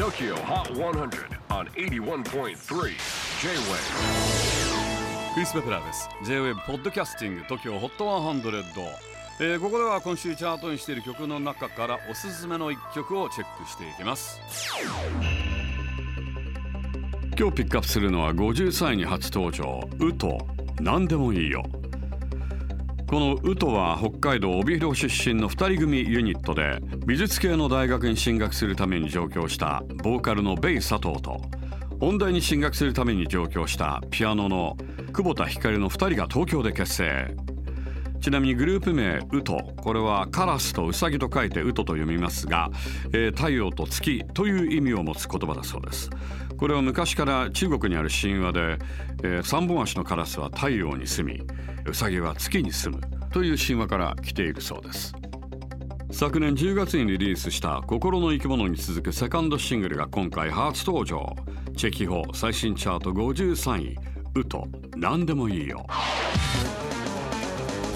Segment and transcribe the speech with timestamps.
[0.00, 2.54] TOKYO HOT 100 on 81.3 J-WAVE
[5.34, 6.08] クリス・ベプラーです。
[6.24, 8.86] J-WAVE ポッドキャスティング TOKYO HOT 100、
[9.40, 14.40] えーここでは今週チャートにしている曲の中からおすすめの一曲をチェックしていきます。
[17.38, 20.38] 今日ピックアップするのは53位に初登場ウト。
[20.80, 21.62] 何でもいいよ。
[23.10, 26.78] このウトは北海道帯広出身の2人組ユニットで
[27.08, 31.40] 美術系の大学に進学するために上京したボーカルのベイ佐藤と
[31.98, 34.76] 音大に進学するために上京したピアノの
[35.12, 37.34] 久保田光の2人が東京で結成。
[38.20, 39.72] ちなみにグループ名ウト。
[39.76, 42.70] これはカラスとウサギと書いてウトと読みますが、
[43.12, 46.10] えー太陽と月という意味を持つ言葉だそうです。
[46.58, 48.78] これは昔から中国にある神話で、
[49.22, 51.42] えー三本足のカラスは太陽に住み
[51.86, 55.14] ウサギは月に住むという神話から来ているそうです。
[56.12, 61.34] 昨年10月にリリースした「心の生き物」に続くセカンドシングルが今回初登場。
[61.76, 63.96] チェキホ最新チャート53位
[64.34, 65.86] 「ウト何でもいいよ」